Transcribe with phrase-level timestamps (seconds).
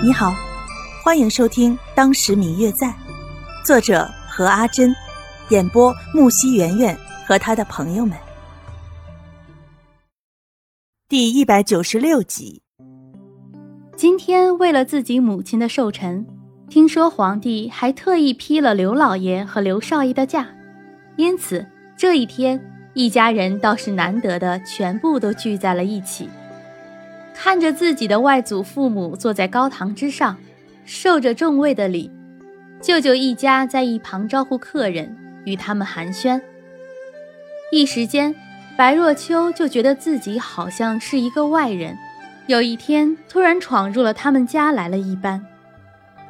[0.00, 0.32] 你好，
[1.02, 2.86] 欢迎收听《当时明月在》，
[3.64, 4.94] 作者何阿珍，
[5.48, 8.16] 演播木西圆圆和他的朋友们。
[11.08, 12.62] 第一百九十六集。
[13.96, 16.24] 今天为了自己母亲的寿辰，
[16.70, 20.46] 听说皇帝还特意批了刘老爷和刘少爷的假，
[21.16, 22.60] 因此这一天
[22.94, 26.30] 一家人倒是难得的全部都聚在了一起。
[27.40, 30.36] 看着自己的外祖父母坐在高堂之上，
[30.84, 32.10] 受着众位的礼，
[32.82, 36.40] 舅舅一家在一旁招呼客人，与他们寒暄。
[37.70, 38.34] 一时间，
[38.76, 41.96] 白若秋就觉得自己好像是一个外人，
[42.48, 45.40] 有一天突然闯入了他们家来了一般。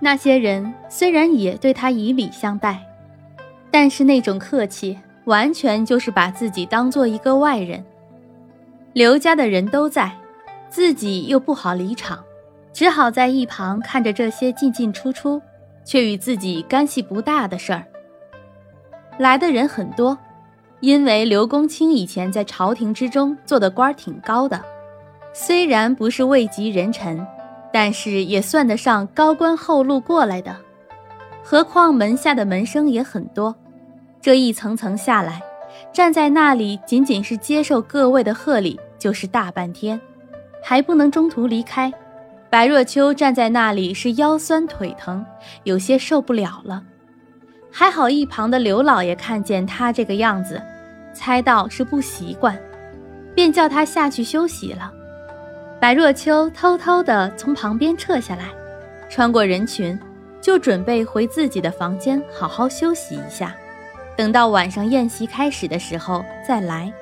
[0.00, 2.84] 那些人虽然也对他以礼相待，
[3.70, 7.84] 但是那种客气，完全就是把自己当做一个外人。
[8.92, 10.10] 刘家的人都在。
[10.76, 12.22] 自己又不好离场，
[12.70, 15.40] 只好在一旁看着这些进进出出，
[15.86, 17.82] 却与自己干系不大的事儿。
[19.16, 20.18] 来的人很多，
[20.80, 24.62] 因为刘公卿以前在朝廷之中做的官挺高的，
[25.32, 27.26] 虽然不是位极人臣，
[27.72, 30.54] 但是也算得上高官厚禄过来的。
[31.42, 33.56] 何况门下的门生也很多，
[34.20, 35.40] 这一层层下来，
[35.90, 39.98] 站在那里仅仅是接受各位的贺礼，就是大半天。
[40.68, 41.92] 还不能中途离开，
[42.50, 45.24] 白若秋站在那里是腰酸腿疼，
[45.62, 46.82] 有些受不了了。
[47.70, 50.60] 还好一旁的刘老爷看见他这个样子，
[51.14, 52.58] 猜到是不习惯，
[53.32, 54.92] 便叫他下去休息了。
[55.78, 58.46] 白若秋偷偷地从旁边撤下来，
[59.08, 59.96] 穿过人群，
[60.40, 63.54] 就准备回自己的房间好好休息一下，
[64.16, 66.92] 等到晚上宴席开始的时候再来。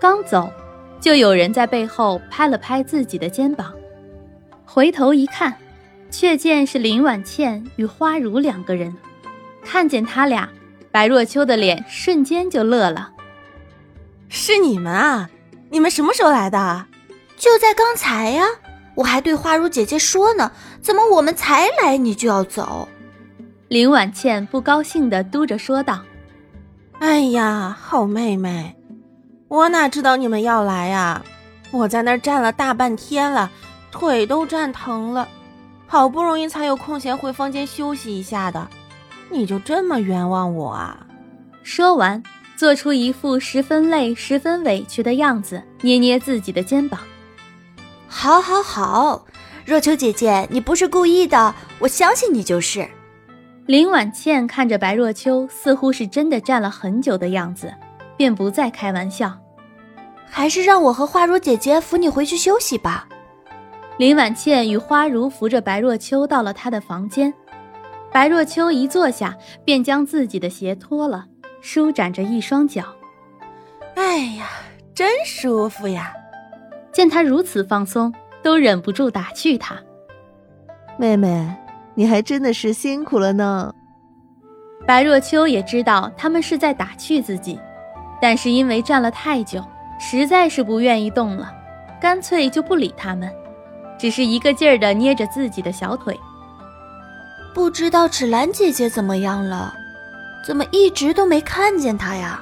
[0.00, 0.50] 刚走。
[1.00, 3.72] 就有人在背后拍了拍自己的肩膀，
[4.64, 5.56] 回头一看，
[6.10, 8.94] 却见是林婉倩与花如两个人。
[9.64, 10.48] 看见他俩，
[10.90, 13.12] 白若秋的脸瞬间就乐了
[14.28, 15.30] ：“是你们啊！
[15.70, 16.86] 你们什么时候来的？
[17.36, 18.44] 就在刚才呀！
[18.94, 22.88] 我还对花如姐姐说呢，怎么我们才来你就要走？”
[23.68, 26.02] 林婉倩不高兴地嘟着说道
[26.98, 28.74] ：“哎呀，好妹妹！”
[29.48, 31.24] 我哪知道你们要来呀！
[31.70, 33.50] 我在那儿站了大半天了，
[33.90, 35.26] 腿都站疼了，
[35.86, 38.68] 好不容易才有空闲回房间休息一下的，
[39.30, 41.06] 你就这么冤枉我啊！
[41.62, 42.22] 说完，
[42.56, 47.00] 做出一副十分累、十分委屈的样子，捏捏自己的肩膀。
[48.06, 49.24] 好，好，好，
[49.64, 52.86] 若秋姐姐，你不是故意的，我相信你就是。
[53.66, 57.72] 林婉倩看着白若秋，似乎是真的站了很久的样子。
[58.18, 59.38] 便不再开玩笑，
[60.28, 63.08] 还是让我和花如姐姐扶你回去休息吧。
[63.96, 67.32] 林婉倩与花如扶着白若秋到了她的房间，
[68.12, 71.26] 白若秋一坐下，便将自己的鞋脱了，
[71.60, 72.84] 舒展着一双脚。
[73.94, 74.48] 哎呀，
[74.94, 76.12] 真舒服呀！
[76.92, 78.12] 见她如此放松，
[78.42, 79.76] 都忍不住打趣她
[80.98, 81.56] ：“妹妹，
[81.94, 83.72] 你还真的是辛苦了呢。”
[84.86, 87.58] 白若秋也知道他们是在打趣自己。
[88.20, 89.64] 但是因为站了太久，
[89.98, 91.52] 实在是不愿意动了，
[92.00, 93.30] 干脆就不理他们，
[93.98, 96.18] 只是一个劲儿的捏着自己的小腿。
[97.54, 99.74] 不知道芷兰姐姐怎么样了？
[100.46, 102.40] 怎么一直都没看见她呀？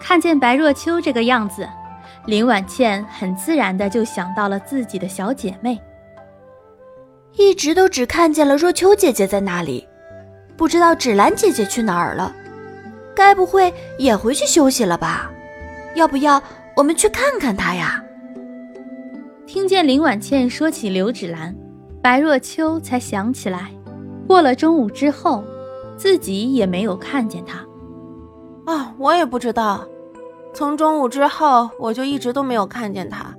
[0.00, 1.68] 看见白若秋这个样子，
[2.26, 5.80] 林婉倩很自然的就想到了自己的小姐妹。
[7.34, 9.86] 一直都只看见了若秋姐姐在那里，
[10.56, 12.34] 不知道芷兰姐姐去哪儿了。
[13.18, 15.28] 该不会也回去休息了吧？
[15.96, 16.40] 要不要
[16.76, 18.00] 我们去看看他呀？
[19.44, 21.52] 听见林婉倩说起刘芷兰，
[22.00, 23.72] 白若秋才想起来，
[24.28, 25.42] 过了中午之后，
[25.96, 27.58] 自己也没有看见他。
[28.72, 29.84] 啊，我也不知道，
[30.54, 33.34] 从中午之后我就一直都没有看见他，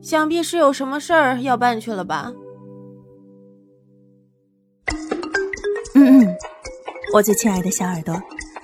[0.00, 2.32] 想必是有什么事儿要办去了吧。
[5.96, 6.36] 嗯嗯，
[7.12, 8.14] 我最亲爱的小耳朵。